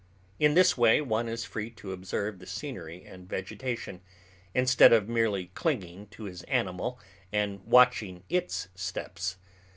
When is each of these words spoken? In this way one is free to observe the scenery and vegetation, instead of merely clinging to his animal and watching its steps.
In 0.39 0.55
this 0.55 0.75
way 0.75 0.99
one 0.99 1.29
is 1.29 1.45
free 1.45 1.69
to 1.77 1.91
observe 1.93 2.39
the 2.39 2.47
scenery 2.47 3.05
and 3.05 3.29
vegetation, 3.29 4.01
instead 4.55 4.91
of 4.91 5.07
merely 5.07 5.51
clinging 5.53 6.07
to 6.07 6.23
his 6.23 6.41
animal 6.45 6.99
and 7.31 7.63
watching 7.65 8.23
its 8.27 8.69
steps. 8.73 9.37